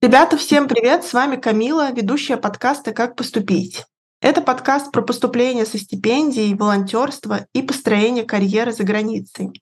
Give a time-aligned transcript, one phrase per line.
[0.00, 1.04] Ребята, всем привет!
[1.04, 3.84] С вами Камила, ведущая подкаста «Как поступить».
[4.20, 9.60] Это подкаст про поступление со стипендией, волонтерство и построение карьеры за границей.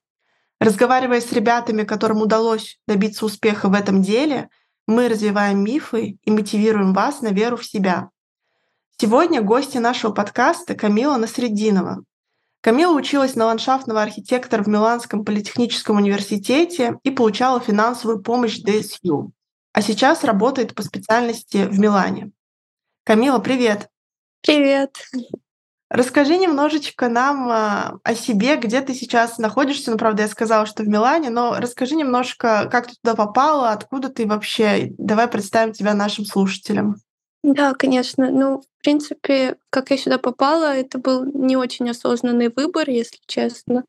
[0.59, 4.49] Разговаривая с ребятами, которым удалось добиться успеха в этом деле,
[4.87, 8.09] мы развиваем мифы и мотивируем вас на веру в себя.
[8.97, 12.03] Сегодня гости нашего подкаста Камила Насреддинова.
[12.61, 19.31] Камила училась на ландшафтного архитектора в Миланском политехническом университете и получала финансовую помощь DSU
[19.73, 22.31] а сейчас работает по специальности в Милане.
[23.03, 23.89] Камила, привет!
[24.41, 24.97] Привет!
[25.89, 29.91] Расскажи немножечко нам а, о себе, где ты сейчас находишься.
[29.91, 34.07] Ну, правда, я сказала, что в Милане, но расскажи немножко, как ты туда попала, откуда
[34.09, 34.93] ты вообще.
[34.97, 36.95] Давай представим тебя нашим слушателям.
[37.43, 38.29] Да, конечно.
[38.29, 43.83] Ну, в принципе, как я сюда попала, это был не очень осознанный выбор, если честно.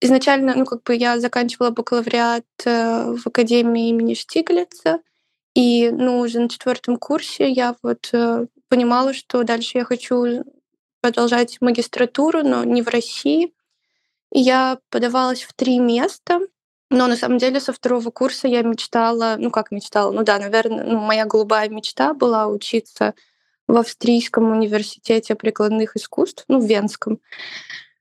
[0.00, 5.00] Изначально, ну, как бы я заканчивала бакалавриат э, в академии имени Штиглица,
[5.54, 10.44] и, ну, уже на четвертом курсе я вот э, понимала, что дальше я хочу
[11.00, 13.54] продолжать магистратуру, но не в России.
[14.32, 16.40] И я подавалась в три места,
[16.90, 20.84] но на самом деле со второго курса я мечтала, ну как мечтала, ну да, наверное,
[20.84, 23.14] ну, моя голубая мечта была учиться
[23.66, 27.18] в Австрийском университете прикладных искусств, ну, в Венском.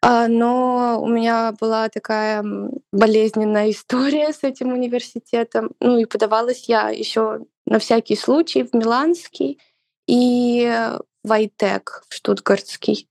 [0.02, 2.46] А, но у меня была такая
[2.92, 5.72] болезненная история с этим университетом.
[5.80, 9.60] Ну и подавалась я еще на всякий случай в Миланский
[10.08, 10.72] и
[11.24, 13.10] в Айтек, в Штутгартский.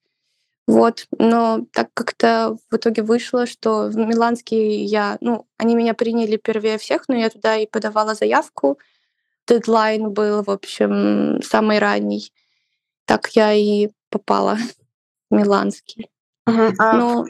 [0.66, 6.38] Вот, но так как-то в итоге вышло, что в Миланский я, ну, они меня приняли
[6.38, 8.78] первее всех, но я туда и подавала заявку.
[9.46, 12.32] Дедлайн был, в общем, самый ранний.
[13.04, 14.56] Так я и попала
[15.30, 16.08] в Миланский.
[16.46, 16.74] Мгм.
[16.78, 17.26] А Ну,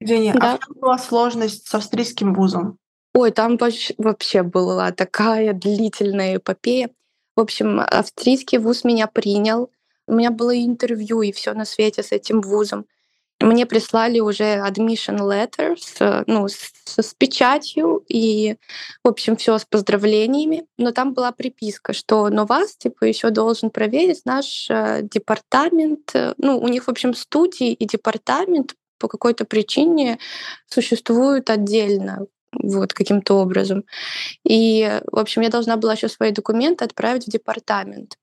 [0.00, 2.78] извини, а в чем была сложность с австрийским вузом?
[3.14, 3.58] Ой, там
[3.98, 6.90] вообще была такая длительная эпопея.
[7.36, 9.70] В общем, австрийский вуз меня принял.
[10.08, 12.86] У меня было интервью и все на свете с этим вузом.
[13.40, 18.56] Мне прислали уже admission letters, ну, с, с печатью и,
[19.04, 20.66] в общем, все с поздравлениями.
[20.76, 26.10] Но там была приписка, что но вас, типа, еще должен проверить наш э, департамент.
[26.14, 30.18] Э, ну, у них, в общем, студии и департамент по какой-то причине
[30.66, 33.84] существуют отдельно вот каким-то образом.
[34.42, 38.16] И, в общем, я должна была еще свои документы отправить в департамент.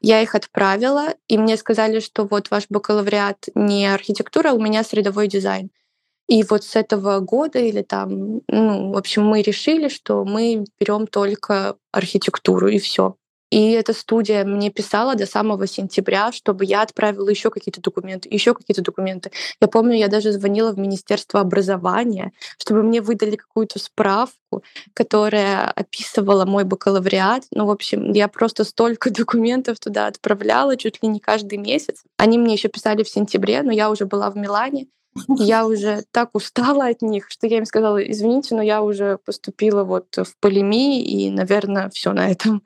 [0.00, 4.84] Я их отправила, и мне сказали, что вот ваш бакалавриат не архитектура, а у меня
[4.84, 5.70] средовой дизайн.
[6.28, 11.06] И вот с этого года или там, ну, в общем, мы решили, что мы берем
[11.06, 13.16] только архитектуру и все.
[13.52, 18.54] И эта студия мне писала до самого сентября, чтобы я отправила еще какие-то документы, еще
[18.54, 19.30] какие-то документы.
[19.60, 24.64] Я помню, я даже звонила в Министерство образования, чтобы мне выдали какую-то справку,
[24.94, 27.44] которая описывала мой бакалавриат.
[27.50, 32.04] Ну, в общем, я просто столько документов туда отправляла, чуть ли не каждый месяц.
[32.16, 34.86] Они мне еще писали в сентябре, но я уже была в Милане,
[35.28, 39.84] я уже так устала от них, что я им сказала, извините, но я уже поступила
[39.84, 42.62] вот в полеми, и, наверное, все на этом.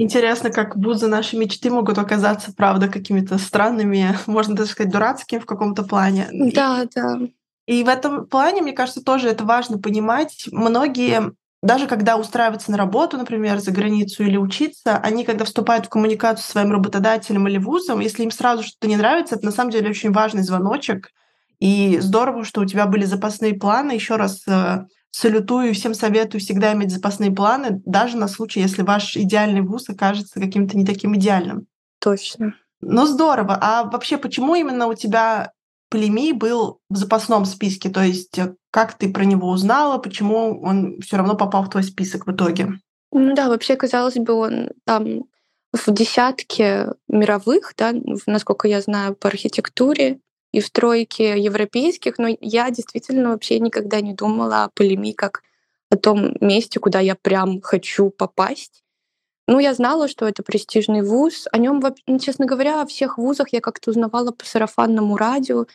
[0.00, 5.46] Интересно, как вузы наши мечты могут оказаться, правда, какими-то странными, можно даже сказать, дурацкими в
[5.46, 6.28] каком-то плане.
[6.30, 7.18] Да, и, да.
[7.66, 10.46] И в этом плане, мне кажется, тоже это важно понимать.
[10.52, 11.32] Многие
[11.62, 16.44] даже когда устраиваются на работу, например, за границу или учиться, они, когда вступают в коммуникацию
[16.44, 19.90] с своим работодателем или вузом, если им сразу что-то не нравится, это на самом деле
[19.90, 21.10] очень важный звоночек.
[21.58, 23.90] И здорово, что у тебя были запасные планы.
[23.90, 28.82] Еще раз э, салютую и всем советую всегда иметь запасные планы, даже на случай, если
[28.82, 31.66] ваш идеальный вуз окажется каким-то не таким идеальным.
[32.00, 32.54] Точно.
[32.80, 33.58] Ну здорово.
[33.60, 35.52] А вообще, почему именно у тебя
[35.90, 37.88] Полеми был в запасном списке?
[37.88, 41.82] То есть э, как ты про него узнала, почему он все равно попал в твой
[41.82, 42.74] список в итоге?
[43.10, 45.24] Ну да, вообще, казалось бы, он там
[45.72, 47.94] в десятке мировых, да,
[48.26, 50.20] насколько я знаю, по архитектуре
[50.52, 55.42] и в тройке европейских, но я действительно вообще никогда не думала о Полеми как
[55.90, 58.82] о том месте, куда я прям хочу попасть.
[59.46, 61.46] Ну, я знала, что это престижный вуз.
[61.52, 65.66] О нем, ну, честно говоря, о всех вузах я как-то узнавала по сарафанному радио.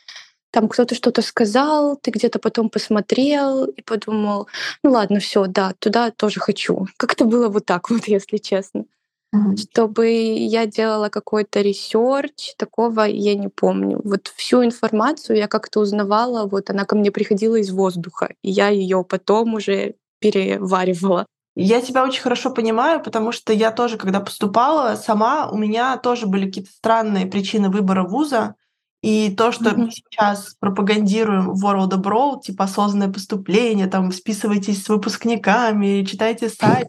[0.51, 4.47] Там кто-то что-то сказал, ты где-то потом посмотрел и подумал,
[4.83, 6.85] ну ладно, все, да, туда тоже хочу.
[6.97, 8.85] Как-то было вот так вот, если честно.
[9.33, 9.57] Мгм.
[9.57, 13.99] Чтобы я делала какой-то research, такого я не помню.
[14.03, 18.69] Вот всю информацию я как-то узнавала, вот она ко мне приходила из воздуха, и я
[18.69, 21.25] ее потом уже переваривала.
[21.55, 26.27] Я тебя очень хорошо понимаю, потому что я тоже, когда поступала сама, у меня тоже
[26.27, 28.53] были какие-то странные причины выбора вуза.
[29.01, 34.89] И то, что мы сейчас пропагандируем World of Brawl, типа осознанное поступление, там списывайтесь с
[34.89, 36.87] выпускниками, читайте сайт,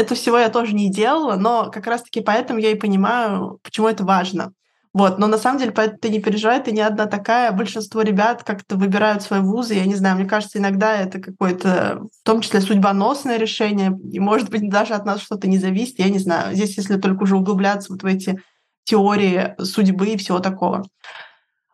[0.00, 4.04] это всего я тоже не делала, но как раз-таки поэтому я и понимаю, почему это
[4.04, 4.52] важно.
[4.92, 7.52] Вот, но на самом деле, поэтому ты не переживай, ты не одна такая.
[7.52, 9.74] Большинство ребят как-то выбирают свои вузы.
[9.74, 13.96] Я не знаю, мне кажется, иногда это какое-то, в том числе, судьбоносное решение.
[14.10, 16.00] И, может быть, даже от нас что-то не зависит.
[16.00, 16.56] Я не знаю.
[16.56, 18.42] Здесь, если только уже углубляться вот в эти
[18.82, 20.84] теории судьбы и всего такого.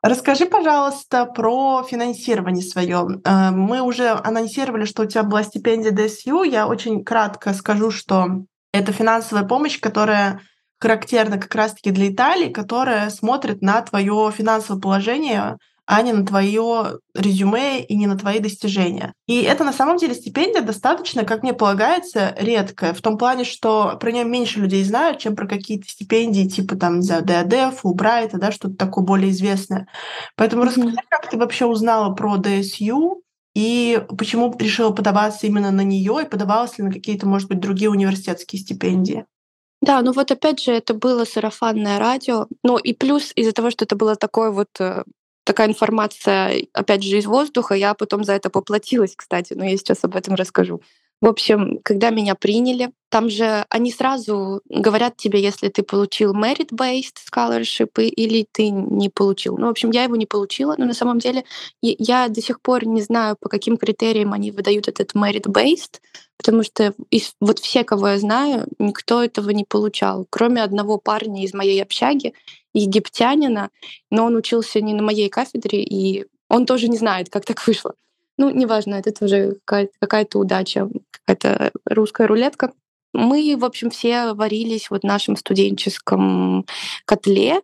[0.09, 3.21] Расскажи, пожалуйста, про финансирование свое.
[3.25, 6.45] Э, мы уже анонсировали, что у тебя была стипендия ДСЮ.
[6.45, 10.43] Я очень кратко скажу, что это финансовая помощь, которая
[10.79, 15.57] характерна как раз-таки для Италии, которая смотрит на твое финансовое положение,
[15.87, 19.15] а не на твое резюме и не на твои достижения.
[19.27, 23.97] И это на самом деле стипендия достаточно, как мне полагается, редкая, в том плане, что
[24.01, 28.39] про нее меньше людей знают, чем про какие-то стипендии типа там, не знаю, ДАД, Фулбрайта,
[28.39, 29.87] да, что-то такое более известное.
[30.37, 30.67] Поэтому mm-hmm.
[30.67, 33.23] расскажи, как ты вообще узнала про ДСЮ,
[33.55, 37.89] и почему решила подаваться именно на нее, и подавалась ли на какие-то, может быть, другие
[37.89, 39.25] университетские стипендии?
[39.81, 42.49] Да, ну вот опять же, это было сарафанное радио.
[42.63, 45.05] Ну и плюс из-за того, что это было такое вот э,
[45.47, 50.03] такая информация, опять же, из воздуха, я потом за это поплатилась, кстати, но я сейчас
[50.03, 50.83] об этом расскажу.
[51.23, 57.17] В общем, когда меня приняли, там же они сразу говорят тебе, если ты получил merit-based
[57.33, 59.57] scholarship или ты не получил.
[59.57, 61.45] Ну, в общем, я его не получила, но на самом деле
[61.81, 66.01] я до сих пор не знаю, по каким критериям они выдают этот merit-based,
[66.37, 71.45] потому что из, вот все, кого я знаю, никто этого не получал, кроме одного парня
[71.45, 72.35] из моей общаги,
[72.79, 73.71] египтянина,
[74.11, 77.95] но он учился не на моей кафедре, и он тоже не знает, как так вышло.
[78.39, 82.73] Ну, неважно, это тоже какая-то, удача, какая-то русская рулетка.
[83.17, 86.67] Мы, в общем, все варились вот в нашем студенческом
[87.07, 87.63] котле,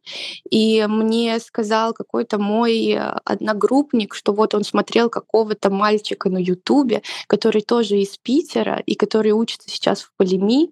[0.51, 7.61] и мне сказал какой-то мой одногруппник, что вот он смотрел какого-то мальчика на Ютубе, который
[7.61, 10.71] тоже из Питера и который учится сейчас в Полеми,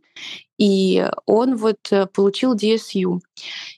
[0.56, 3.20] и он вот э, получил DSU.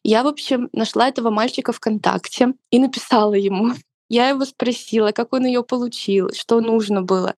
[0.03, 3.75] Я, в общем, нашла этого мальчика ВКонтакте и написала ему.
[4.09, 7.35] Я его спросила, как он ее получил, что нужно было,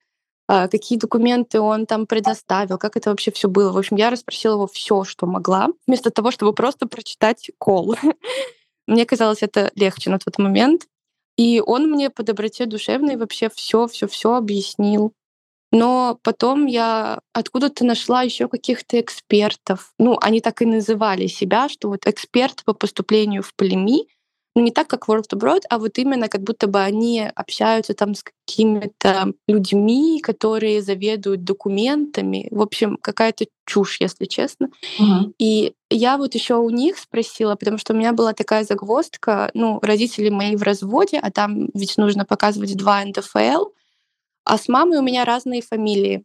[0.46, 3.72] какие документы он там предоставил, как это вообще все было.
[3.72, 7.96] В общем, я расспросила его все, что могла, вместо того, чтобы просто прочитать кол.
[8.86, 10.86] Мне казалось это легче на тот момент.
[11.36, 15.12] И он мне по доброте душевной вообще все, все, все объяснил.
[15.72, 19.92] Но потом я откуда-то нашла еще каких-то экспертов.
[19.98, 24.06] Ну, они так и называли себя, что вот эксперт по поступлению в Полеми
[24.54, 28.14] ну, не так, как World Abroad, а вот именно как будто бы они общаются там
[28.14, 32.46] с какими-то людьми, которые заведуют документами.
[32.50, 34.70] В общем, какая-то чушь, если честно.
[35.00, 35.32] Uh-huh.
[35.38, 39.80] И я вот еще у них спросила, потому что у меня была такая загвоздка, ну,
[39.82, 43.66] родители мои в разводе, а там ведь нужно показывать два НДФЛ,
[44.44, 46.24] а с мамой у меня разные фамилии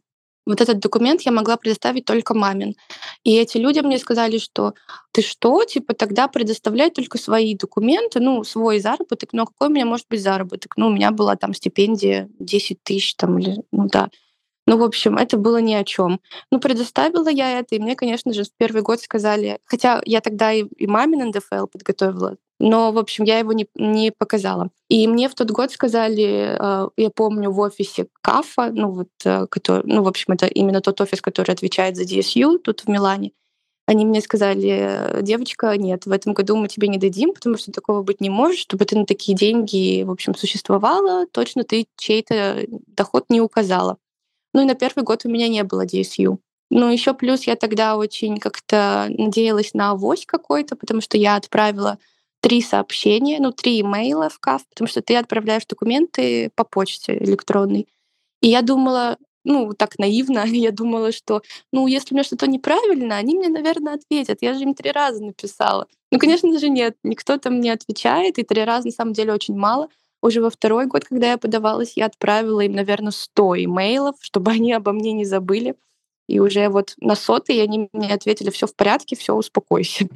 [0.50, 2.74] вот этот документ я могла предоставить только мамин.
[3.24, 4.74] И эти люди мне сказали, что
[5.12, 9.86] ты что, типа тогда предоставляй только свои документы, ну, свой заработок, но какой у меня
[9.86, 10.76] может быть заработок?
[10.76, 14.08] Ну, у меня была там стипендия 10 тысяч там, или, ну да.
[14.66, 16.20] Ну, в общем, это было ни о чем.
[16.50, 20.52] Ну, предоставила я это, и мне, конечно же, в первый год сказали, хотя я тогда
[20.52, 24.68] и, и мамин НДФЛ подготовила, но, в общем, я его не, не показала.
[24.88, 29.46] И мне в тот год сказали, э, я помню, в офисе КАФа, ну, вот, э,
[29.50, 33.32] который, ну, в общем, это именно тот офис, который отвечает за DSU тут в Милане,
[33.86, 38.02] они мне сказали, девочка, нет, в этом году мы тебе не дадим, потому что такого
[38.02, 43.24] быть не может, чтобы ты на такие деньги, в общем, существовала, точно ты чей-то доход
[43.30, 43.96] не указала.
[44.52, 46.38] Ну и на первый год у меня не было DSU.
[46.70, 51.98] Ну, еще плюс я тогда очень как-то надеялась на авось какой-то, потому что я отправила
[52.40, 57.86] три сообщения, ну, три имейла в КАФ, потому что ты отправляешь документы по почте электронной.
[58.40, 61.42] И я думала, ну, так наивно, я думала, что,
[61.72, 64.38] ну, если у меня что-то неправильно, они мне, наверное, ответят.
[64.40, 65.86] Я же им три раза написала.
[66.10, 69.56] Ну, конечно же, нет, никто там не отвечает, и три раза, на самом деле, очень
[69.56, 69.88] мало.
[70.22, 74.72] Уже во второй год, когда я подавалась, я отправила им, наверное, 100 имейлов, чтобы они
[74.72, 75.76] обо мне не забыли.
[76.28, 80.06] И уже вот на сотый они мне ответили, все в порядке, все, успокойся.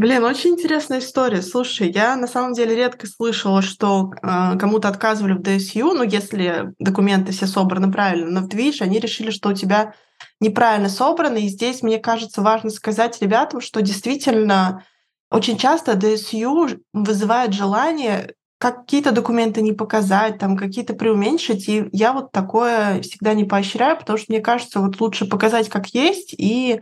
[0.00, 1.42] Блин, очень интересная история.
[1.42, 6.72] Слушай, я на самом деле редко слышала, что э, кому-то отказывали в ДСЮ, ну, если
[6.78, 9.92] документы все собраны правильно, но видишь, они решили, что у тебя
[10.40, 14.86] неправильно собраны, и здесь, мне кажется, важно сказать ребятам, что действительно
[15.30, 22.32] очень часто ДСЮ вызывает желание какие-то документы не показать, там какие-то преуменьшить, и я вот
[22.32, 26.80] такое всегда не поощряю, потому что мне кажется, вот лучше показать как есть и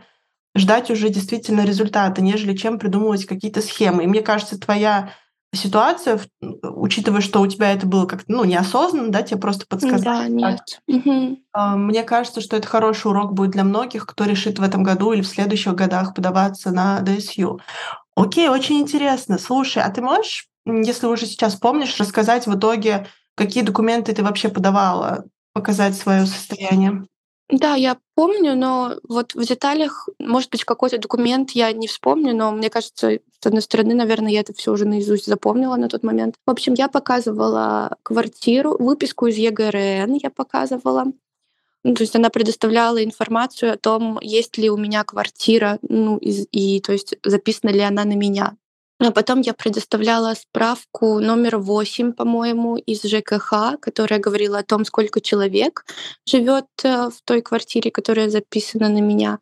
[0.55, 4.03] ждать уже действительно результата, нежели чем придумывать какие-то схемы.
[4.03, 5.13] И мне кажется, твоя
[5.53, 10.29] ситуация, учитывая, что у тебя это было как-то ну, неосознанно, да, тебе просто подсказали.
[10.29, 10.81] Да, нет.
[10.87, 11.39] Угу.
[11.77, 15.21] Мне кажется, что это хороший урок будет для многих, кто решит в этом году или
[15.21, 17.59] в следующих годах подаваться на ДСЮ.
[18.15, 19.39] Окей, очень интересно.
[19.39, 24.49] Слушай, а ты можешь, если уже сейчас помнишь, рассказать в итоге, какие документы ты вообще
[24.49, 27.07] подавала, показать свое состояние?
[27.49, 32.51] Да, я помню, но вот в деталях, может быть, какой-то документ я не вспомню, но
[32.51, 36.35] мне кажется, с одной стороны, наверное, я это все уже наизусть запомнила на тот момент.
[36.45, 41.05] В общем, я показывала квартиру, выписку из ЕГРН я показывала.
[41.83, 46.43] Ну, то есть она предоставляла информацию о том, есть ли у меня квартира, ну, и,
[46.51, 48.57] и то есть записана ли она на меня.
[49.01, 55.21] А потом я предоставляла справку номер 8, по-моему, из ЖКХ, которая говорила о том, сколько
[55.21, 55.85] человек
[56.25, 59.39] живет э, в той квартире, которая записана на меня.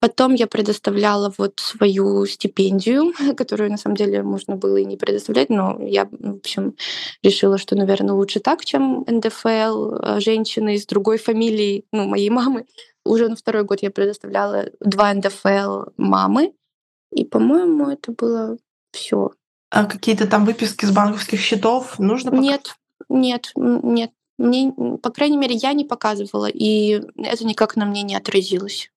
[0.00, 5.48] Потом я предоставляла вот свою стипендию, которую на самом деле можно было и не предоставлять,
[5.48, 6.76] но я, в общем,
[7.22, 9.94] решила, что, наверное, лучше так, чем НДФЛ.
[10.02, 12.66] А женщины из другой фамилии, ну, моей мамы.
[13.02, 16.52] Уже на второй год я предоставляла два НДФЛ мамы.
[17.10, 18.58] И, по-моему, это было
[18.94, 19.30] все.
[19.70, 22.74] А какие-то там выписки с банковских счетов нужно показать?
[23.10, 24.10] Нет, нет, нет.
[24.36, 24.72] Мне,
[25.02, 28.90] по крайней мере, я не показывала, и это никак на мне не отразилось.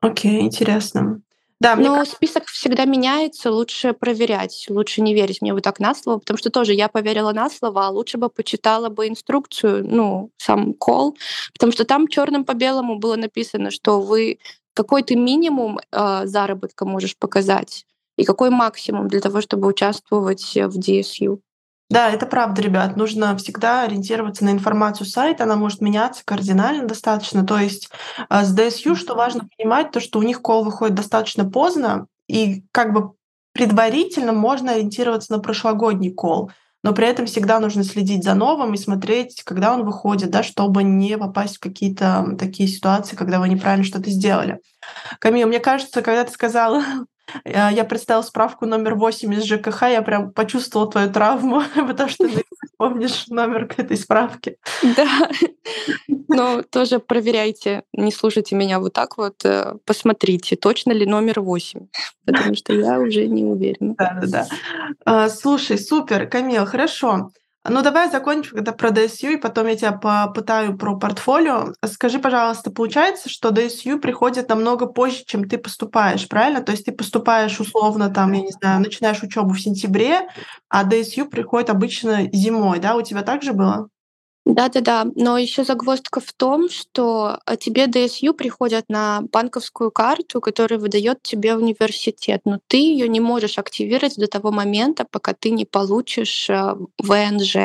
[0.00, 1.22] Окей, интересно.
[1.58, 2.16] Да, мне Но кажется...
[2.16, 6.50] список всегда меняется, лучше проверять, лучше не верить мне вот так на слово, потому что
[6.50, 11.16] тоже я поверила на слово, а лучше бы почитала бы инструкцию, ну, сам кол,
[11.54, 14.38] потому что там черным по белому было написано, что вы
[14.74, 21.40] какой-то минимум э, заработка можешь показать и какой максимум для того, чтобы участвовать в DSU.
[21.88, 22.96] Да, это правда, ребят.
[22.96, 25.44] Нужно всегда ориентироваться на информацию сайта.
[25.44, 27.46] Она может меняться кардинально достаточно.
[27.46, 27.90] То есть
[28.28, 32.64] а, с DSU, что важно понимать, то, что у них кол выходит достаточно поздно, и
[32.72, 33.12] как бы
[33.52, 36.50] предварительно можно ориентироваться на прошлогодний кол.
[36.82, 40.82] Но при этом всегда нужно следить за новым и смотреть, когда он выходит, да, чтобы
[40.82, 44.60] не попасть в какие-то такие ситуации, когда вы неправильно что-то сделали.
[45.18, 46.82] Камил, мне кажется, когда ты сказала
[47.44, 52.44] я представила справку номер 8 из ЖКХ, я прям почувствовала твою травму, потому что ты
[52.76, 54.56] помнишь номер к этой справке.
[54.82, 55.28] Да,
[56.28, 61.86] но тоже проверяйте, не слушайте меня вот так вот, э, посмотрите, точно ли номер 8,
[62.24, 63.94] потому что я уже не уверена.
[63.96, 65.28] Да-да-да.
[65.28, 67.30] Слушай, супер, Камил, хорошо.
[67.68, 71.72] Ну, давай закончим когда про DSU, и потом я тебя попытаю про портфолио.
[71.84, 76.62] Скажи, пожалуйста, получается, что DSU приходит намного позже, чем ты поступаешь, правильно?
[76.62, 80.28] То есть ты поступаешь условно, там, я не знаю, начинаешь учебу в сентябре,
[80.68, 82.96] а DSU приходит обычно зимой, да?
[82.96, 83.88] У тебя так же было?
[84.46, 90.80] Да-да-да, но еще загвоздка в том, что а, тебе ДСЮ приходят на банковскую карту, которую
[90.80, 95.64] выдает тебе университет, но ты ее не можешь активировать до того момента, пока ты не
[95.64, 97.56] получишь а, ВНЖ.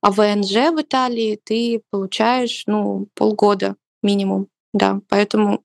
[0.00, 4.46] А ВНЖ в Италии ты получаешь ну, полгода минимум.
[4.72, 5.62] Да, поэтому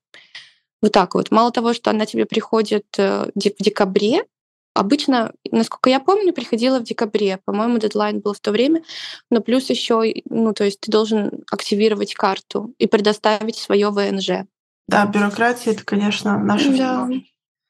[0.82, 1.32] вот так вот.
[1.32, 4.26] Мало того, что она тебе приходит э, в декабре,
[4.74, 7.40] Обычно, насколько я помню, приходила в декабре.
[7.46, 8.84] По-моему, дедлайн был в то время.
[9.30, 14.48] Но плюс еще, ну, то есть ты должен активировать карту и предоставить свое ВНЖ.
[14.88, 17.10] Да, бюрократия это, конечно, наша Да,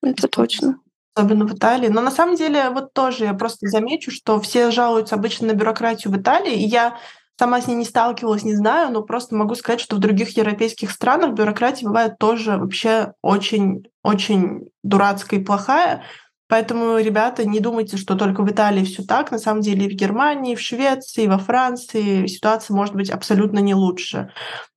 [0.01, 0.79] это точно.
[1.15, 1.89] Особенно в Италии.
[1.89, 6.11] Но на самом деле, вот тоже я просто замечу, что все жалуются обычно на бюрократию
[6.11, 6.97] в Италии, и я
[7.37, 10.91] сама с ней не сталкивалась, не знаю, но просто могу сказать, что в других европейских
[10.91, 16.03] странах бюрократия бывает тоже вообще очень, очень дурацкая и плохая.
[16.47, 19.31] Поэтому, ребята, не думайте, что только в Италии все так.
[19.31, 23.09] На самом деле и в Германии, и в Швеции, и во Франции ситуация может быть
[23.09, 24.31] абсолютно не лучше.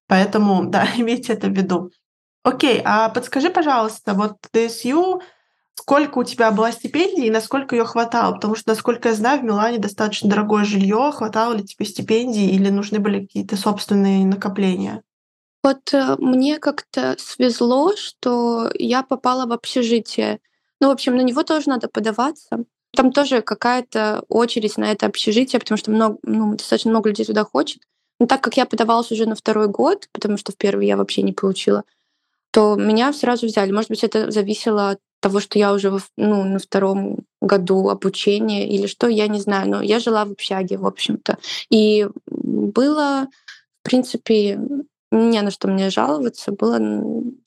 [0.06, 1.90] Поэтому, да, имейте это в виду.
[2.44, 5.20] Окей, а подскажи, пожалуйста, вот ДСЮ,
[5.74, 8.34] сколько у тебя была стипендий и насколько ее хватало?
[8.34, 11.10] Потому что, насколько я знаю, в Милане достаточно дорогое жилье.
[11.12, 15.02] Хватало ли тебе стипендий или нужны были какие-то собственные накопления?
[15.64, 20.38] Вот э, мне как-то свезло, что я попала в общежитие.
[20.80, 22.64] Ну, в общем, на него тоже надо подаваться.
[22.92, 27.44] Там тоже какая-то очередь на это общежитие, потому что много, ну, достаточно много людей туда
[27.44, 27.82] хочет.
[28.18, 31.22] Но так как я подавалась уже на второй год, потому что в первый я вообще
[31.22, 31.84] не получила,
[32.50, 33.70] то меня сразу взяли.
[33.70, 38.86] Может быть, это зависело от того, что я уже ну, на втором году обучения или
[38.86, 39.68] что, я не знаю.
[39.68, 41.38] Но я жила в общаге, в общем-то.
[41.68, 43.28] И было,
[43.82, 44.58] в принципе,
[45.10, 46.78] не на что мне жаловаться, было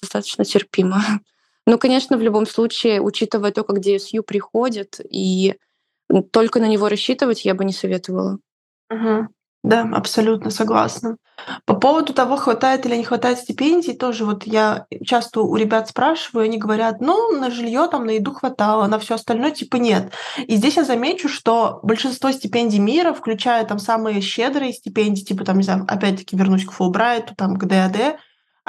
[0.02, 1.02] достаточно терпимо.
[1.70, 5.54] Ну, конечно, в любом случае, учитывая то, как DSU приходит, и
[6.32, 8.40] только на него рассчитывать я бы не советовала.
[8.90, 9.28] Угу.
[9.64, 11.18] Да, абсолютно согласна.
[11.66, 16.46] По поводу того, хватает или не хватает стипендий, тоже вот я часто у ребят спрашиваю,
[16.46, 20.12] они говорят: "Ну, на жилье, там, на еду хватало, на все остальное типа нет".
[20.48, 25.58] И здесь я замечу, что большинство стипендий мира, включая там самые щедрые стипендии, типа там,
[25.58, 28.18] не знаю, опять-таки вернусь к Фулбрайту, там, к ДАД,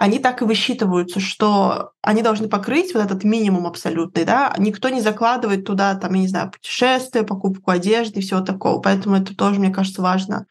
[0.01, 4.55] они так и высчитываются, что они должны покрыть вот этот минимум абсолютный, да.
[4.57, 8.81] Никто не закладывает туда, там, я не знаю, путешествия, покупку одежды и всего такого.
[8.81, 10.47] Поэтому это тоже, мне кажется, важно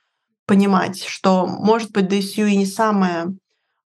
[0.46, 3.34] понимать, что, может быть, ДСЮ и не самая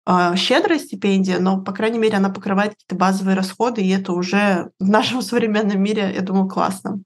[0.05, 4.69] э, щедрая стипендия, но, по крайней мере, она покрывает какие-то базовые расходы, и это уже
[4.81, 6.99] в нашем современном мире, я думаю, классно.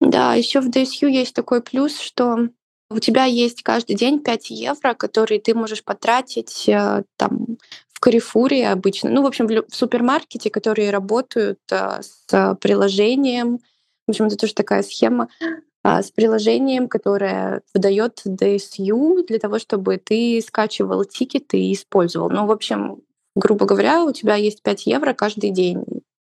[0.00, 2.48] Да, еще в ДСЮ есть такой плюс, что
[2.90, 7.58] у тебя есть каждый день 5 евро, которые ты можешь потратить э, там
[7.94, 13.60] в Карифуре обычно, ну, в общем, в супермаркете, которые работают э, с приложением.
[14.06, 15.28] В общем, это тоже такая схема.
[15.86, 22.30] А, с приложением, которое выдает DSU для того, чтобы ты скачивал тикеты и использовал.
[22.30, 23.02] Ну, в общем,
[23.36, 25.84] грубо говоря, у тебя есть 5 евро каждый день,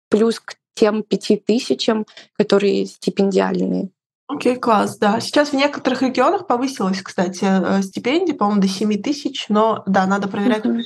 [0.10, 3.90] плюс к тем 5 тысячам, которые стипендиальные.
[4.28, 5.20] Окей, okay, класс, да.
[5.20, 10.28] Сейчас в некоторых регионах повысилась, кстати, э, стипендия, по-моему, до 7 тысяч, но да, надо
[10.28, 10.82] проверять uh-huh.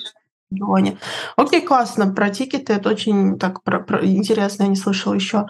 [0.52, 0.98] Регионе.
[1.36, 2.14] Окей, классно.
[2.14, 5.48] Про тикеты это очень так про, про, интересно, я не слышала еще.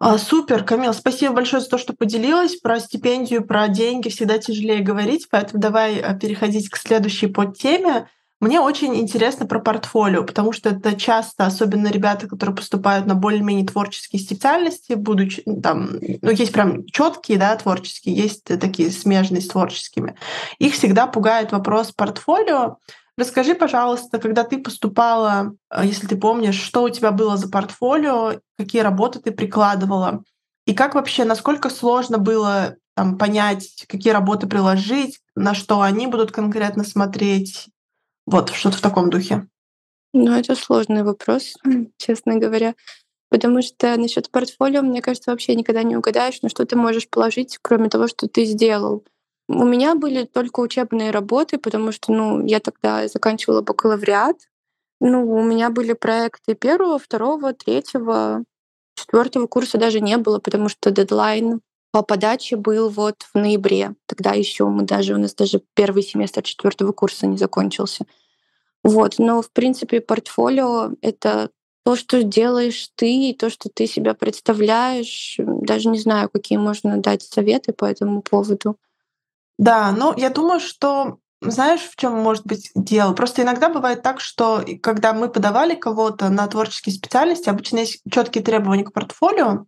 [0.00, 2.56] А, супер, Камил, спасибо большое за то, что поделилась.
[2.56, 8.08] Про стипендию, про деньги всегда тяжелее говорить, поэтому давай а, переходить к следующей подтеме.
[8.40, 13.66] Мне очень интересно про портфолио, потому что это часто, особенно ребята, которые поступают на более-менее
[13.66, 20.14] творческие специальности, будучи там, ну, есть прям четкие, да, творческие, есть такие смежные с творческими.
[20.60, 22.76] Их всегда пугает вопрос портфолио.
[23.18, 28.40] Расскажи, пожалуйста, когда ты поступала, э, если ты помнишь, что у тебя было за портфолио,
[28.56, 30.22] какие работы ты прикладывала,
[30.66, 36.30] и как вообще, насколько сложно было там, понять, какие работы приложить, на что они будут
[36.30, 37.66] конкретно смотреть,
[38.24, 39.48] вот что-то в таком духе.
[40.12, 41.54] Ну, это сложный вопрос,
[41.98, 42.76] честно говоря.
[43.30, 47.58] Потому что насчет портфолио, мне кажется, вообще никогда не угадаешь, на что ты можешь положить,
[47.60, 49.04] кроме того, что ты сделал.
[49.48, 54.36] У меня были только учебные работы, потому что, ну, я тогда заканчивала бакалавриат.
[55.00, 58.44] Ну, у меня были проекты первого, второго, третьего,
[58.94, 61.60] четвертого курса даже не было, потому что дедлайн
[61.92, 63.94] по подаче был вот в ноябре.
[64.06, 68.04] Тогда еще мы даже, у нас даже первый семестр четвертого курса не закончился.
[68.84, 71.50] Вот, но в принципе портфолио— это
[71.84, 75.36] то, что делаешь ты, и то, что ты себя представляешь.
[75.38, 78.76] Даже не знаю, какие можно дать советы по этому поводу.
[79.58, 83.12] Да, ну, я думаю, что знаешь, в чем может быть дело?
[83.12, 88.42] Просто иногда бывает так, что когда мы подавали кого-то на творческие специальности, обычно есть четкие
[88.42, 89.66] требования к портфолио,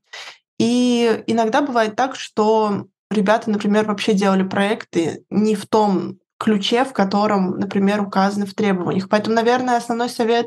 [0.59, 6.93] и иногда бывает так, что ребята, например, вообще делали проекты не в том ключе, в
[6.93, 9.09] котором, например, указаны в требованиях.
[9.09, 10.47] Поэтому, наверное, основной совет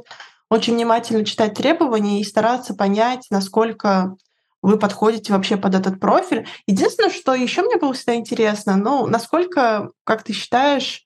[0.49, 4.15] очень внимательно читать требования и стараться понять, насколько
[4.63, 6.47] вы подходите вообще под этот профиль.
[6.65, 11.03] Единственное, что еще мне было всегда интересно, ну, насколько, как ты считаешь,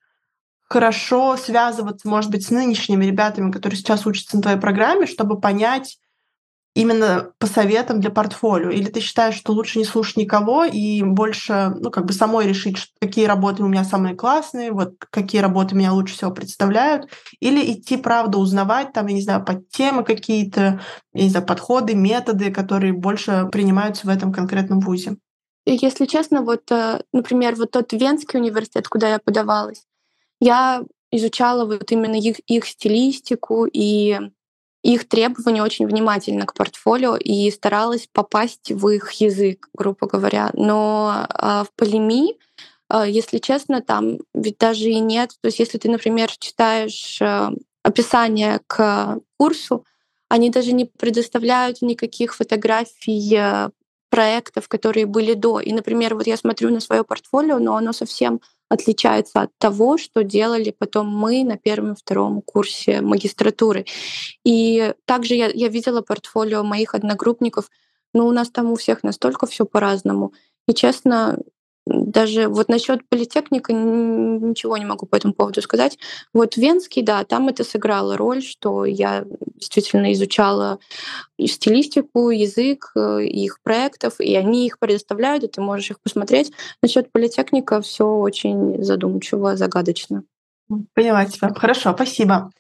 [0.64, 5.98] хорошо связываться, может быть, с нынешними ребятами, которые сейчас учатся на твоей программе, чтобы понять,
[6.78, 8.70] именно по советам для портфолио?
[8.70, 12.78] Или ты считаешь, что лучше не слушать никого и больше, ну, как бы самой решить,
[13.02, 17.10] какие работы у меня самые классные, вот какие работы меня лучше всего представляют?
[17.40, 20.80] Или идти, правда, узнавать, там, я не знаю, под темы какие-то,
[21.14, 25.18] я не знаю, подходы, методы, которые больше принимаются в этом конкретном вузе?
[25.66, 29.84] Если честно, вот, э, например, вот тот Венский университет, куда я подавалась,
[30.40, 34.20] я изучала вот именно их, их стилистику и
[34.88, 40.50] их требования очень внимательно к портфолио и старалась попасть в их язык, грубо говоря.
[40.54, 42.38] Но а, в Полеми,
[42.88, 45.32] а, если честно, там ведь даже и нет.
[45.42, 47.52] То есть если ты, например, читаешь а,
[47.84, 49.86] описание к курсу,
[50.30, 53.70] они даже не предоставляют никаких фотографий
[54.10, 55.60] проектов, которые были до.
[55.60, 60.24] И, например, вот я смотрю на свое портфолио, но оно совсем отличается от того, что
[60.24, 63.86] делали потом мы на первом и втором курсе магистратуры.
[64.44, 67.70] И также я, я видела портфолио моих одногруппников,
[68.14, 70.34] но у нас там у всех настолько все по-разному.
[70.68, 71.40] И честно,
[71.90, 75.98] даже вот насчет политехника ничего не могу по этому поводу сказать.
[76.34, 80.80] Вот Венский, да, там это сыграло роль, что я действительно изучала
[81.38, 86.52] и стилистику, язык э, их проектов, и они их предоставляют, и ты можешь их посмотреть.
[86.82, 90.24] Насчет политехника все очень задумчиво, загадочно.
[90.94, 91.54] Поняла тебя.
[91.54, 92.52] Хорошо, спасибо.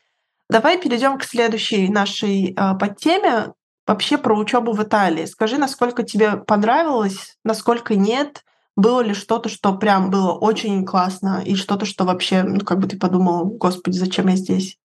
[0.49, 3.53] Давай перейдем к следующей нашей э, подтеме.
[3.85, 5.25] Вообще про учебу в Италии.
[5.25, 8.43] Скажи, насколько тебе понравилось, насколько нет,
[8.77, 12.87] Было ли что-то, что прям было очень классно, и что-то, что вообще, ну, как бы
[12.87, 14.77] ты подумала, господи, зачем я здесь?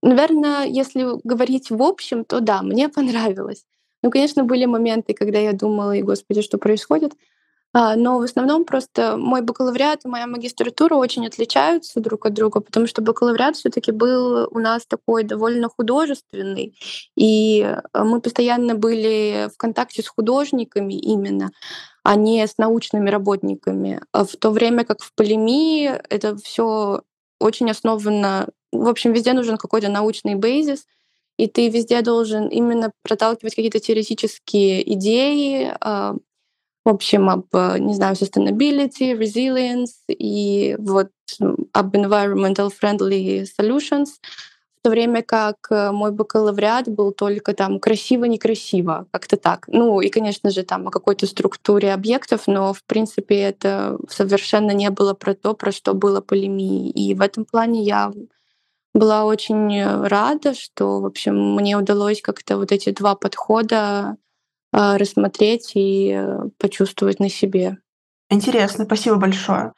[0.00, 3.64] Наверное, если говорить в общем, то да, мне понравилось.
[4.02, 7.14] Ну, конечно, были моменты, когда я думала, и господи, что происходит.
[7.72, 12.60] А, но в основном просто мой бакалавриат и моя магистратура очень отличаются друг от друга,
[12.60, 16.78] потому что бакалавриат все таки был у нас такой довольно художественный,
[17.16, 21.50] и э, мы постоянно были в контакте с художниками именно,
[22.06, 24.00] а не с научными работниками.
[24.12, 27.02] А в то время как в полемии это все
[27.40, 28.48] очень основано...
[28.70, 30.86] В общем, везде нужен какой-то научный базис,
[31.36, 36.14] и ты везде должен именно проталкивать какие-то теоретические идеи, а,
[36.84, 41.10] в общем, об, не знаю, sustainability, resilience и вот
[41.72, 44.10] об environmental friendly solutions,
[44.86, 49.64] то время как э, мой бакалавриат был только там красиво-некрасиво, как-то так.
[49.66, 54.88] Ну и, конечно же, там о какой-то структуре объектов, но, в принципе, это совершенно не
[54.90, 56.88] было про то, про что было полемии.
[56.90, 58.12] И в этом плане я
[58.94, 64.16] была очень рада, что, в общем, мне удалось как-то вот эти два подхода
[64.72, 67.78] а, рассмотреть и э, почувствовать на себе.
[68.30, 69.72] Интересно, спасибо большое.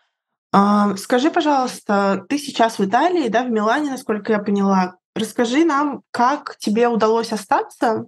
[0.52, 4.97] А, скажи, пожалуйста, ты сейчас в Италии, да, в Милане, насколько я поняла.
[5.14, 8.06] Расскажи нам, как тебе удалось остаться,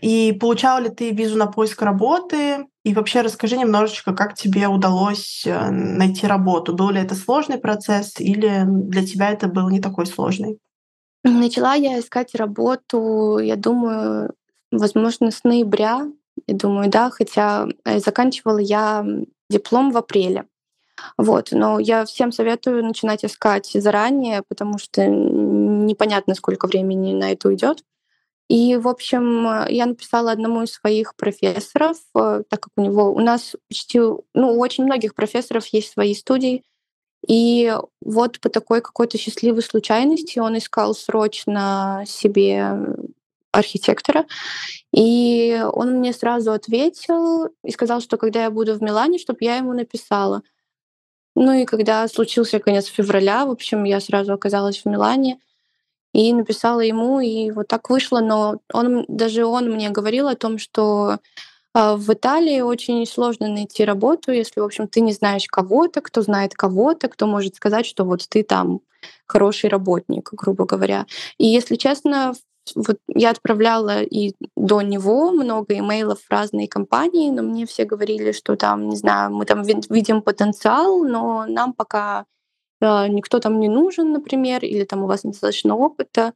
[0.00, 5.42] и получала ли ты визу на поиск работы, и вообще расскажи немножечко, как тебе удалось
[5.44, 6.74] э, найти работу.
[6.74, 10.58] Был ли это сложный процесс, или для тебя это был не такой сложный?
[11.24, 14.32] Начала я искать работу, я думаю,
[14.72, 16.06] Возможно, с ноября,
[16.46, 19.04] я думаю, да, хотя э, заканчивала я
[19.48, 20.46] диплом в апреле.
[21.16, 21.48] Вот.
[21.52, 27.84] Но я всем советую начинать искать заранее, потому что непонятно, сколько времени на это уйдет.
[28.48, 33.20] И, в общем, я написала одному из своих профессоров, э, так как у него, у
[33.20, 36.64] нас почти, ну, у очень многих профессоров есть свои студии,
[37.28, 42.76] и вот по такой какой-то счастливой случайности он искал срочно себе
[43.52, 44.26] архитектора.
[44.92, 49.56] И он мне сразу ответил и сказал, что когда я буду в Милане, чтобы я
[49.56, 50.42] ему написала.
[51.40, 55.38] Ну и когда случился конец февраля, в общем, я сразу оказалась в Милане
[56.12, 58.20] и написала ему, и вот так вышло.
[58.20, 61.16] Но он, даже он мне говорил о том, что
[61.72, 66.20] а, в Италии очень сложно найти работу, если, в общем, ты не знаешь кого-то, кто
[66.20, 68.80] знает кого-то, кто может сказать, что вот ты там
[69.24, 71.06] хороший работник, грубо говоря.
[71.38, 72.34] И, если честно,
[72.74, 78.32] вот я отправляла и до него много имейлов в разные компании, но мне все говорили,
[78.32, 82.26] что там, не знаю, мы там видим потенциал, но нам пока
[82.80, 86.32] э, никто там не нужен, например, или там у вас недостаточно опыта.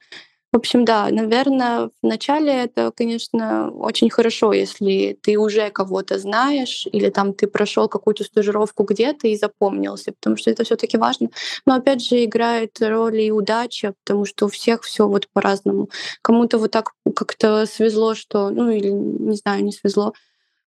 [0.55, 7.11] В общем, да, наверное, вначале это, конечно, очень хорошо, если ты уже кого-то знаешь, или
[7.11, 11.31] там ты прошел какую-то стажировку где-то и запомнился, потому что это все-таки важно.
[11.67, 15.91] Но опять же играет роль и удача, потому что у всех все вот по-разному.
[16.23, 20.13] Кому-то вот так как-то свезло, что, ну или не знаю, не свезло,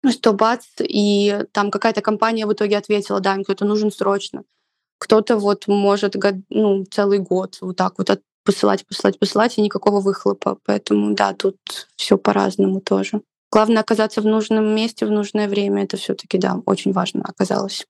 [0.09, 4.45] что бац, и там какая-то компания в итоге ответила, да, им кто-то нужен срочно.
[4.99, 6.15] Кто-то вот может
[6.51, 8.11] ну, целый год вот так вот
[8.45, 10.59] посылать, посылать, посылать, и никакого выхлопа.
[10.65, 11.57] Поэтому да, тут
[11.97, 13.23] все по-разному тоже.
[13.51, 15.85] Главное оказаться в нужном месте в нужное время.
[15.85, 17.87] Это все-таки да, очень важно оказалось.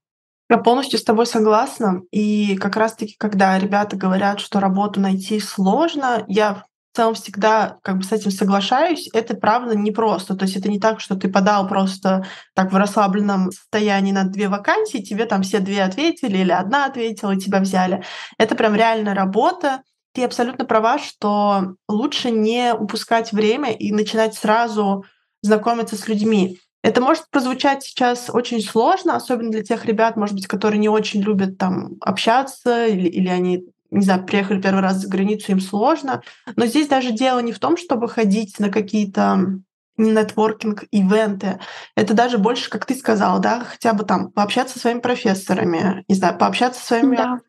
[0.51, 2.03] Я полностью с тобой согласна.
[2.11, 7.99] И как раз-таки, когда ребята говорят, что работу найти сложно, я в целом всегда как
[7.99, 9.09] бы с этим соглашаюсь.
[9.15, 10.35] Это правда непросто.
[10.37, 14.49] То есть это не так, что ты подал просто так в расслабленном состоянии на две
[14.49, 18.03] вакансии, тебе там все две ответили или одна ответила, и тебя взяли.
[18.37, 19.83] Это прям реальная работа.
[20.15, 25.05] Ты абсолютно права, что лучше не упускать время и начинать сразу
[25.43, 26.59] знакомиться с людьми.
[26.83, 31.23] Это может прозвучать сейчас очень сложно, особенно для тех ребят, может быть, которые не очень
[31.23, 36.23] любят там общаться или, или они не знаю, приехали первый раз за границу, им сложно.
[36.57, 39.61] Но здесь даже дело не в том, чтобы ходить на какие-то
[39.99, 41.61] нетворкинг, ивенты.
[41.95, 46.15] Это даже больше, как ты сказала, да, хотя бы там пообщаться со своими профессорами, не
[46.15, 47.41] знаю, пообщаться со своими да.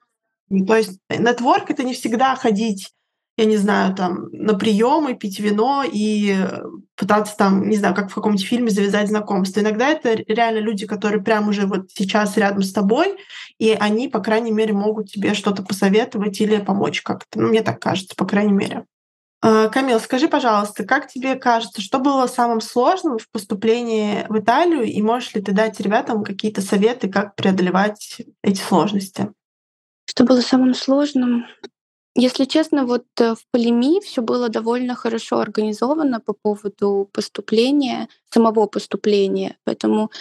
[0.65, 2.91] То есть нетворк это не всегда ходить,
[3.37, 6.35] я не знаю, там на приемы, пить вино и
[6.95, 9.59] пытаться там, не знаю, как в каком-нибудь фильме завязать знакомство.
[9.59, 13.17] Иногда это реально люди, которые прямо уже вот сейчас рядом с тобой,
[13.57, 17.39] и они, по крайней мере, могут тебе что-то посоветовать или помочь как-то.
[17.39, 18.85] Ну, мне так кажется, по крайней мере.
[19.41, 24.83] А, Камил, скажи, пожалуйста, как тебе кажется, что было самым сложным в поступлении в Италию,
[24.83, 29.33] и можешь ли ты дать ребятам какие-то советы, как преодолевать эти сложности?
[30.15, 31.47] Что было самым сложным?
[32.13, 38.67] Если честно, вот э, в Полими все было довольно хорошо организовано по поводу поступления, самого
[38.67, 40.11] поступления, поэтому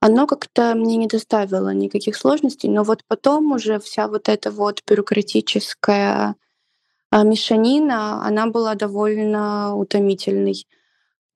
[0.00, 2.70] оно как-то мне не доставило никаких сложностей.
[2.70, 6.34] Но вот потом уже вся вот эта вот бюрократическая
[7.10, 10.64] а, мешанина, она была довольно утомительной.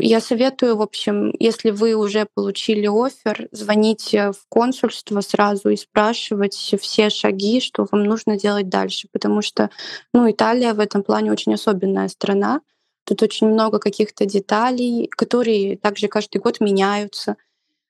[0.00, 6.74] Я советую, в общем, если вы уже получили офер, звоните в консульство сразу и спрашивать
[6.80, 9.70] все шаги, что вам нужно делать дальше, потому что,
[10.14, 12.60] ну, Италия в этом плане очень особенная страна.
[13.04, 17.36] Тут очень много каких-то деталей, которые также каждый год меняются.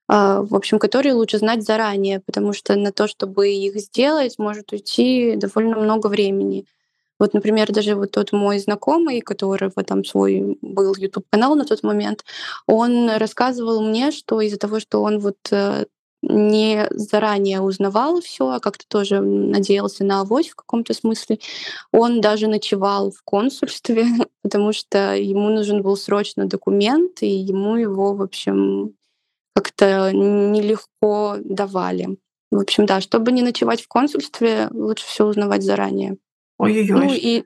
[0.08, 4.72] А, в общем, которые лучше знать заранее, потому что на то, чтобы их сделать, может
[4.72, 6.66] уйти довольно много времени.
[7.20, 12.24] Вот, например, даже вот тот мой знакомый, которого там свой был YouTube-канал на тот момент,
[12.66, 15.84] он рассказывал мне, что из-за того, что он вот э,
[16.22, 21.38] не заранее узнавал все, а как-то тоже надеялся на авось в каком-то смысле.
[21.92, 24.06] Он даже ночевал в консульстве,
[24.42, 28.94] потому что ему нужен был срочно документ, и ему его, в общем,
[29.54, 32.18] как-то нелегко давали.
[32.50, 36.16] В общем, да, чтобы не ночевать в консульстве, лучше все узнавать заранее.
[36.60, 37.06] Ой-ой-ой.
[37.06, 37.44] Ну и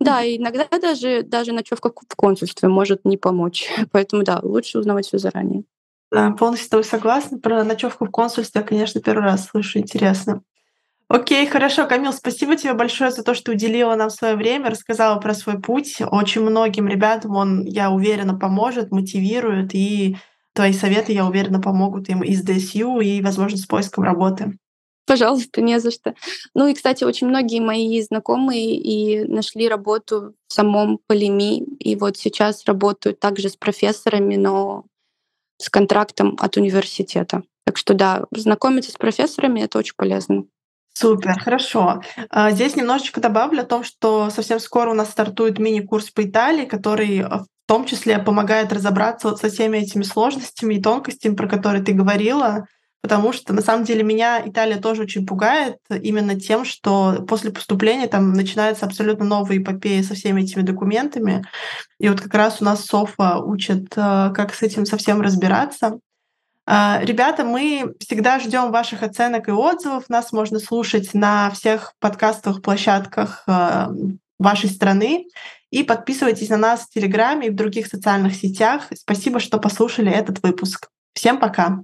[0.00, 3.68] да, иногда даже, даже ночевка в консульстве может не помочь.
[3.92, 5.64] Поэтому да, лучше узнавать все заранее.
[6.10, 7.38] Да, полностью с тобой согласна.
[7.38, 9.78] Про ночевку в консульстве я, конечно, первый раз слышу.
[9.78, 10.42] Интересно.
[11.08, 15.34] Окей, хорошо, Камил, спасибо тебе большое за то, что уделила нам свое время, рассказала про
[15.34, 16.00] свой путь.
[16.00, 20.16] Очень многим ребятам он, я уверена, поможет, мотивирует, и
[20.52, 24.56] твои советы, я уверена, помогут им и с ДСЮ, и, возможно, с поиском работы.
[25.10, 26.14] Пожалуйста, не за что.
[26.54, 32.16] Ну и, кстати, очень многие мои знакомые и нашли работу в самом Полими, и вот
[32.16, 34.84] сейчас работают также с профессорами, но
[35.58, 37.42] с контрактом от университета.
[37.66, 40.44] Так что да, знакомиться с профессорами— это очень полезно.
[40.94, 42.00] Супер, хорошо.
[42.28, 46.66] А, здесь немножечко добавлю о том, что совсем скоро у нас стартует мини-курс по Италии,
[46.66, 51.48] который э, в том числе помогает разобраться вот со всеми этими сложностями и тонкостями, про
[51.48, 52.68] которые ты говорила,
[53.02, 58.06] потому что на самом деле меня Италия тоже очень пугает именно тем, что после поступления
[58.06, 61.44] там начинается абсолютно новая эпопея со всеми этими документами.
[61.98, 65.98] И вот как раз у нас Софа учит, э, как с этим совсем разбираться.
[66.66, 70.08] А, ребята, мы всегда ждем ваших оценок и отзывов.
[70.08, 73.86] Нас можно слушать на всех подкастовых площадках э,
[74.38, 75.26] вашей страны.
[75.70, 78.88] И подписывайтесь на нас в Телеграме и в других социальных сетях.
[78.94, 80.88] Спасибо, что послушали этот выпуск.
[81.14, 81.80] Всем пока!